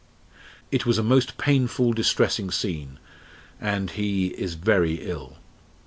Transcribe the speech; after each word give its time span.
It 0.71 0.83
was 0.83 0.97
a 0.97 1.03
most 1.03 1.37
painful, 1.37 1.93
distressing 1.93 2.49
scene, 2.49 2.97
and 3.59 3.91
he 3.91 4.29
is 4.29 4.55
very 4.55 4.95
ill." 5.07 5.37